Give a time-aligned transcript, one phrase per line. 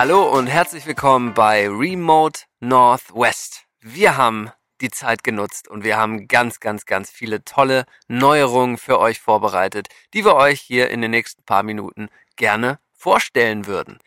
[0.00, 3.64] Hallo und herzlich willkommen bei Remote Northwest.
[3.80, 9.00] Wir haben die Zeit genutzt und wir haben ganz, ganz, ganz viele tolle Neuerungen für
[9.00, 13.98] euch vorbereitet, die wir euch hier in den nächsten paar Minuten gerne vorstellen würden.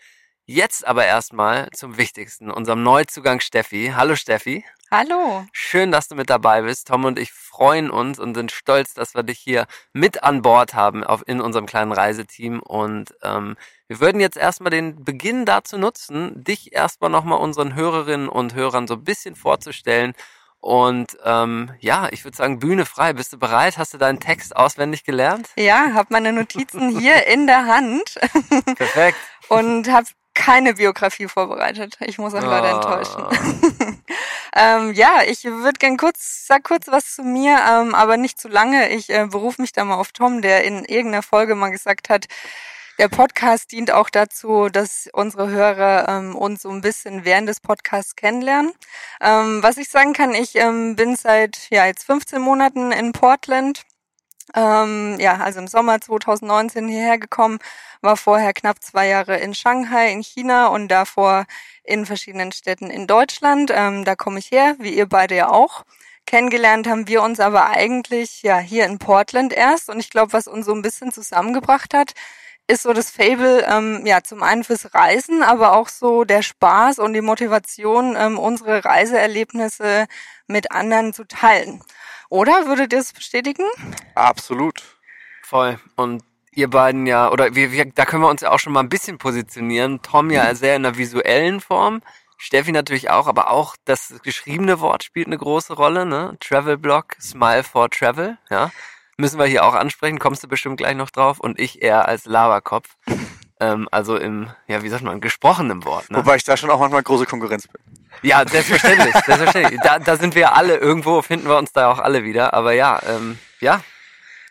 [0.45, 3.91] Jetzt aber erstmal zum Wichtigsten, unserem Neuzugang Steffi.
[3.93, 4.63] Hallo Steffi.
[4.93, 5.45] Hallo.
[5.53, 6.89] Schön, dass du mit dabei bist.
[6.89, 10.73] Tom und ich freuen uns und sind stolz, dass wir dich hier mit an Bord
[10.73, 12.59] haben auf, in unserem kleinen Reiseteam.
[12.59, 13.55] Und ähm,
[13.87, 18.85] wir würden jetzt erstmal den Beginn dazu nutzen, dich erstmal nochmal unseren Hörerinnen und Hörern
[18.85, 20.13] so ein bisschen vorzustellen.
[20.59, 23.13] Und ähm, ja, ich würde sagen, Bühne frei.
[23.13, 23.77] Bist du bereit?
[23.77, 25.47] Hast du deinen Text auswendig gelernt?
[25.55, 28.19] Ja, habe meine Notizen hier in der Hand.
[28.75, 29.17] Perfekt.
[29.47, 31.97] und habe keine Biografie vorbereitet.
[32.01, 32.99] Ich muss euch leider Ah.
[32.99, 34.01] enttäuschen.
[34.61, 38.47] ähm, ja, ich würde gern kurz, sag kurz was zu mir, ähm, aber nicht zu
[38.47, 38.89] lange.
[38.89, 42.27] Ich äh, berufe mich da mal auf Tom, der in irgendeiner Folge mal gesagt hat,
[42.99, 47.59] der Podcast dient auch dazu, dass unsere Hörer ähm, uns so ein bisschen während des
[47.59, 48.73] Podcasts kennenlernen.
[49.19, 53.81] Ähm, was ich sagen kann, ich ähm, bin seit ja jetzt 15 Monaten in Portland.
[54.55, 57.59] Ähm, ja, also im Sommer 2019 hierher gekommen,
[58.01, 61.45] war vorher knapp zwei Jahre in Shanghai in China und davor
[61.83, 63.71] in verschiedenen Städten in Deutschland.
[63.73, 65.83] Ähm, da komme ich her, wie ihr beide ja auch.
[66.25, 70.47] Kennengelernt haben wir uns aber eigentlich ja hier in Portland erst und ich glaube, was
[70.47, 72.13] uns so ein bisschen zusammengebracht hat,
[72.67, 76.99] ist so das Fable, ähm, ja, zum einen fürs Reisen, aber auch so der Spaß
[76.99, 80.07] und die Motivation, ähm, unsere Reiseerlebnisse
[80.47, 81.83] mit anderen zu teilen.
[82.31, 83.65] Oder würdet ihr es bestätigen?
[84.15, 84.81] Absolut.
[85.43, 85.77] Voll.
[85.97, 88.79] Und ihr beiden ja, oder wir, wir, da können wir uns ja auch schon mal
[88.79, 90.01] ein bisschen positionieren.
[90.01, 92.01] Tom ja sehr in der visuellen Form.
[92.37, 96.37] Steffi natürlich auch, aber auch das geschriebene Wort spielt eine große Rolle, ne?
[96.39, 98.71] Travel Blog, Smile for Travel, ja.
[99.17, 101.37] Müssen wir hier auch ansprechen, kommst du bestimmt gleich noch drauf.
[101.37, 102.95] Und ich eher als Laberkopf.
[103.61, 106.17] Ähm, also im, ja, wie sagt man, gesprochenem Wort, ne?
[106.17, 107.81] Wobei ich da schon auch manchmal große Konkurrenz bin.
[108.23, 109.79] Ja, selbstverständlich, selbstverständlich.
[109.81, 112.53] Da, da sind wir alle, irgendwo finden wir uns da auch alle wieder.
[112.53, 113.81] Aber ja, ähm, ja,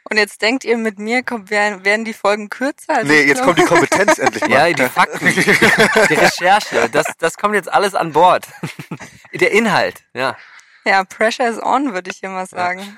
[0.09, 2.97] Und jetzt denkt ihr, mit mir kommt, werden, werden die Folgen kürzer?
[2.97, 4.71] Also nee, jetzt kommt die Kompetenz endlich mal.
[4.71, 8.47] Ja, die Fakten, die Recherche, das, das kommt jetzt alles an Bord.
[9.35, 10.37] Der Inhalt, ja.
[10.85, 12.97] Ja, Pressure is on, würde ich immer sagen.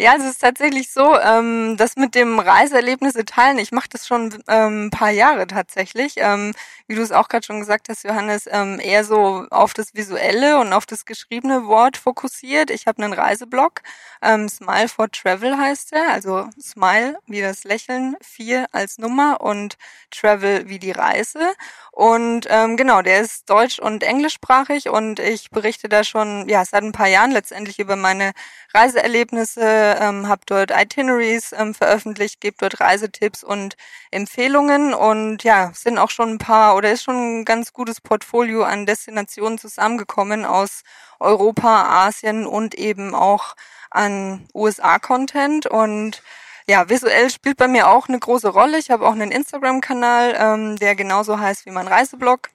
[0.00, 4.42] Ja, es ist tatsächlich so, ähm, das mit dem Reiseerlebnisse teilen, ich mache das schon
[4.48, 6.14] ähm, ein paar Jahre tatsächlich.
[6.16, 6.54] Ähm,
[6.86, 10.58] wie du es auch gerade schon gesagt hast, Johannes, ähm, eher so auf das visuelle
[10.58, 12.70] und auf das geschriebene Wort fokussiert.
[12.70, 13.82] Ich habe einen Reiseblog,
[14.22, 19.76] ähm, Smile for Travel heißt er, also Smile wie das Lächeln, vier als Nummer und
[20.10, 21.52] Travel wie die Reise.
[21.92, 26.82] Und ähm, genau, der ist deutsch- und englischsprachig und ich berichte da schon ja seit
[26.82, 28.32] ein paar Jahren letztendlich über meine
[28.74, 33.76] Reiseerlebnisse, ähm, habe dort Itineraries ähm, veröffentlicht, gebe dort Reisetipps und
[34.10, 38.62] Empfehlungen und ja, sind auch schon ein paar oder ist schon ein ganz gutes Portfolio
[38.62, 40.82] an Destinationen zusammengekommen aus
[41.18, 43.54] Europa, Asien und eben auch
[43.90, 46.22] an USA-Content und
[46.68, 48.78] ja, visuell spielt bei mir auch eine große Rolle.
[48.78, 52.50] Ich habe auch einen Instagram-Kanal, ähm, der genauso heißt wie mein Reiseblog.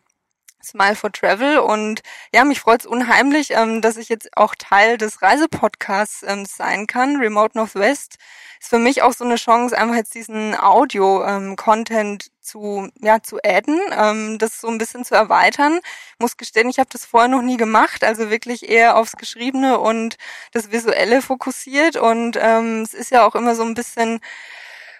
[0.65, 2.01] Smile for Travel und
[2.33, 7.17] ja, mich freut's unheimlich, ähm, dass ich jetzt auch Teil des Reisepodcasts ähm, sein kann.
[7.17, 8.17] Remote Northwest
[8.59, 13.79] ist für mich auch so eine Chance, einfach jetzt diesen Audio-Content zu ja zu adden,
[13.91, 15.79] ähm, das so ein bisschen zu erweitern.
[16.19, 20.17] Muss gestehen, ich habe das vorher noch nie gemacht, also wirklich eher aufs Geschriebene und
[20.51, 24.19] das Visuelle fokussiert und ähm, es ist ja auch immer so ein bisschen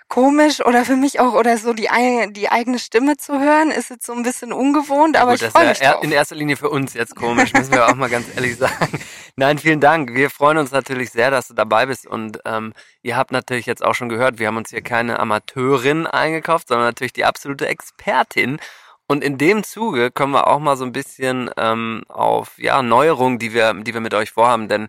[0.07, 1.89] komisch oder für mich auch oder so die,
[2.31, 5.51] die eigene Stimme zu hören, ist jetzt so ein bisschen ungewohnt, aber Gut, ich das
[5.51, 6.03] freue ist mich ja drauf.
[6.03, 8.99] in erster Linie für uns jetzt komisch, müssen wir auch mal ganz ehrlich sagen.
[9.35, 10.13] Nein, vielen Dank.
[10.13, 13.83] Wir freuen uns natürlich sehr, dass du dabei bist und ähm, ihr habt natürlich jetzt
[13.83, 18.59] auch schon gehört, wir haben uns hier keine Amateurin eingekauft, sondern natürlich die absolute Expertin.
[19.07, 23.37] Und in dem Zuge kommen wir auch mal so ein bisschen ähm, auf ja Neuerungen,
[23.37, 24.87] die wir, die wir mit euch vorhaben, denn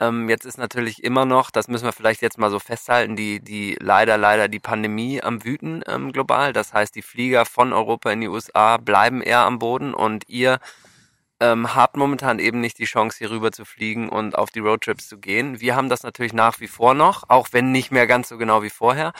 [0.00, 3.40] ähm, jetzt ist natürlich immer noch, das müssen wir vielleicht jetzt mal so festhalten, die,
[3.40, 6.52] die leider, leider die Pandemie am Wüten ähm, global.
[6.52, 10.58] Das heißt, die Flieger von Europa in die USA bleiben eher am Boden und ihr
[11.40, 15.08] ähm, habt momentan eben nicht die Chance, hier rüber zu fliegen und auf die Roadtrips
[15.08, 15.60] zu gehen.
[15.60, 18.62] Wir haben das natürlich nach wie vor noch, auch wenn nicht mehr ganz so genau
[18.62, 19.12] wie vorher,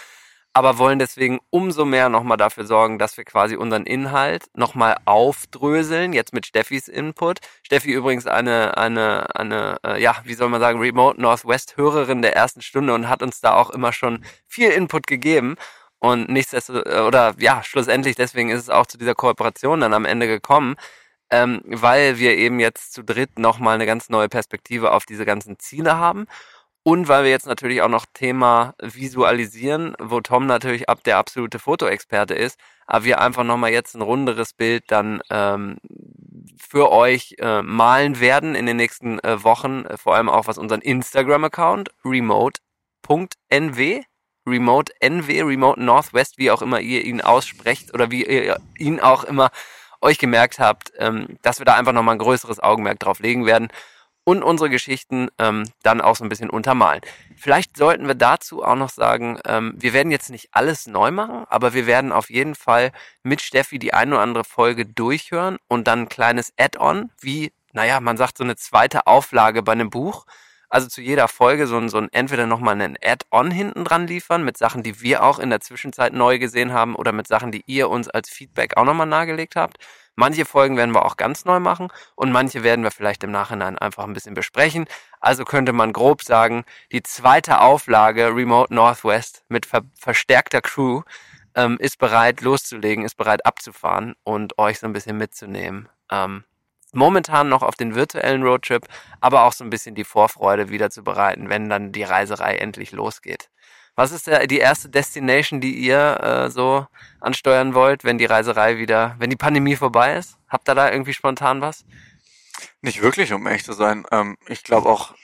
[0.54, 6.12] aber wollen deswegen umso mehr nochmal dafür sorgen, dass wir quasi unseren Inhalt nochmal aufdröseln,
[6.12, 7.40] jetzt mit Steffis Input.
[7.64, 12.36] Steffi übrigens eine, eine, eine, äh, ja, wie soll man sagen, Remote Northwest Hörerin der
[12.36, 15.56] ersten Stunde und hat uns da auch immer schon viel Input gegeben.
[15.98, 20.28] Und nichtsdestotrotz, oder ja, schlussendlich deswegen ist es auch zu dieser Kooperation dann am Ende
[20.28, 20.76] gekommen,
[21.30, 25.58] ähm, weil wir eben jetzt zu dritt nochmal eine ganz neue Perspektive auf diese ganzen
[25.58, 26.26] Ziele haben
[26.86, 31.58] Und weil wir jetzt natürlich auch noch Thema Visualisieren, wo Tom natürlich ab der absolute
[31.58, 35.78] Fotoexperte ist, aber wir einfach nochmal jetzt ein runderes Bild dann ähm,
[36.58, 40.82] für euch äh, malen werden in den nächsten äh, Wochen, vor allem auch was unseren
[40.82, 44.02] Instagram-Account remote.nw
[44.46, 49.24] Remote NW, Remote Northwest, wie auch immer ihr ihn aussprecht oder wie ihr ihn auch
[49.24, 49.50] immer
[50.02, 53.68] euch gemerkt habt, ähm, dass wir da einfach nochmal ein größeres Augenmerk drauf legen werden
[54.24, 57.00] und unsere Geschichten ähm, dann auch so ein bisschen untermalen.
[57.36, 61.44] Vielleicht sollten wir dazu auch noch sagen, ähm, wir werden jetzt nicht alles neu machen,
[61.48, 62.90] aber wir werden auf jeden Fall
[63.22, 68.00] mit Steffi die eine oder andere Folge durchhören und dann ein kleines Add-on, wie, naja,
[68.00, 70.24] man sagt so eine zweite Auflage bei einem Buch.
[70.74, 74.42] Also zu jeder Folge so ein, so ein entweder nochmal einen Add-on hinten dran liefern
[74.42, 77.62] mit Sachen, die wir auch in der Zwischenzeit neu gesehen haben oder mit Sachen, die
[77.66, 79.76] ihr uns als Feedback auch nochmal nahegelegt habt.
[80.16, 83.78] Manche Folgen werden wir auch ganz neu machen und manche werden wir vielleicht im Nachhinein
[83.78, 84.86] einfach ein bisschen besprechen.
[85.20, 91.02] Also könnte man grob sagen, die zweite Auflage Remote Northwest mit ver verstärkter Crew
[91.54, 95.88] ähm, ist bereit loszulegen, ist bereit abzufahren und euch so ein bisschen mitzunehmen.
[96.10, 96.42] Ähm,
[96.94, 98.86] momentan noch auf den virtuellen Roadtrip,
[99.20, 102.92] aber auch so ein bisschen die Vorfreude wieder zu bereiten, wenn dann die Reiserei endlich
[102.92, 103.50] losgeht.
[103.96, 106.86] Was ist der, die erste Destination, die ihr äh, so
[107.20, 110.36] ansteuern wollt, wenn die Reiserei wieder, wenn die Pandemie vorbei ist?
[110.48, 111.84] Habt ihr da irgendwie spontan was?
[112.82, 114.04] Nicht wirklich, um ehrlich zu sein.
[114.10, 115.14] Ähm, ich glaube auch,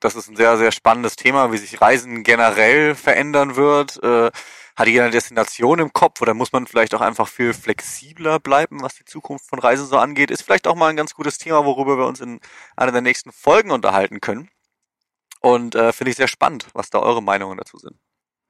[0.00, 4.02] das ist ein sehr, sehr spannendes Thema, wie sich Reisen generell verändern wird.
[4.02, 4.30] Äh,
[4.80, 8.82] hat jeder eine Destination im Kopf oder muss man vielleicht auch einfach viel flexibler bleiben,
[8.82, 10.30] was die Zukunft von Reisen so angeht?
[10.30, 12.40] Ist vielleicht auch mal ein ganz gutes Thema, worüber wir uns in
[12.76, 14.48] einer der nächsten Folgen unterhalten können.
[15.40, 17.96] Und äh, finde ich sehr spannend, was da eure Meinungen dazu sind.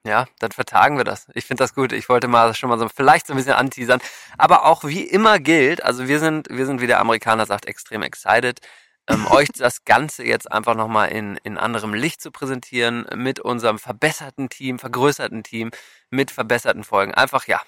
[0.05, 1.27] Ja, dann vertagen wir das.
[1.33, 1.91] Ich finde das gut.
[1.91, 3.99] Ich wollte mal schon mal so vielleicht so ein bisschen anteasern.
[4.37, 8.01] Aber auch wie immer gilt, also wir sind, wir sind, wie der Amerikaner sagt, extrem
[8.03, 8.61] excited,
[9.07, 13.79] ähm, euch das Ganze jetzt einfach nochmal in, in anderem Licht zu präsentieren, mit unserem
[13.79, 15.71] verbesserten Team, vergrößerten Team,
[16.09, 17.13] mit verbesserten Folgen.
[17.13, 17.61] Einfach, ja,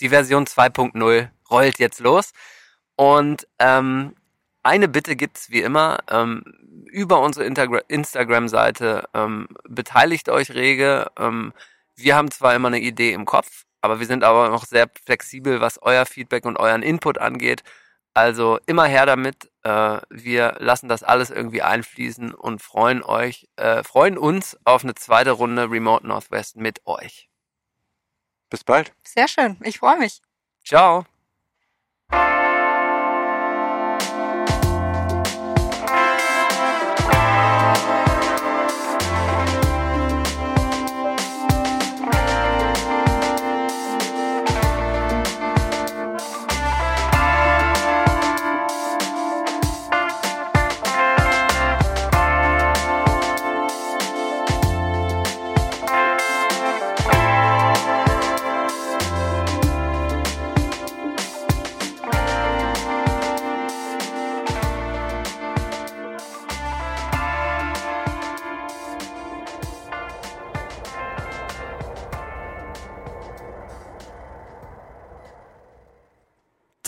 [0.00, 2.32] die Version 2.0 rollt jetzt los.
[2.96, 4.14] Und ähm,
[4.62, 5.98] eine Bitte gibt's wie immer.
[6.10, 6.42] Ähm,
[6.90, 11.06] über unsere Instagram-Seite ähm, beteiligt euch rege.
[11.18, 11.52] Ähm,
[11.96, 15.60] wir haben zwar immer eine Idee im Kopf, aber wir sind aber noch sehr flexibel,
[15.60, 17.62] was euer Feedback und euren Input angeht.
[18.14, 19.49] Also immer her damit.
[19.62, 24.94] Äh, wir lassen das alles irgendwie einfließen und freuen euch, äh, freuen uns auf eine
[24.94, 27.28] zweite Runde Remote Northwest mit euch.
[28.48, 28.92] Bis bald.
[29.04, 29.58] Sehr schön.
[29.62, 30.22] Ich freue mich.
[30.64, 31.04] Ciao.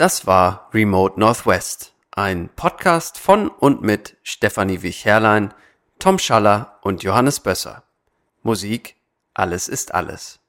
[0.03, 5.55] Das war Remote Northwest, ein Podcast von und mit Stefanie Wich-Herrlein,
[6.01, 7.85] Tom Schaller und Johannes Bösser.
[8.43, 8.97] Musik
[9.33, 10.42] Alles ist alles.